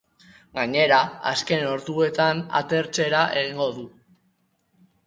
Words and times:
Gainera, 0.59 1.01
azken 1.33 1.67
orduetan 1.73 2.43
atertzera 2.63 3.23
egingo 3.45 3.71
du. 3.79 3.89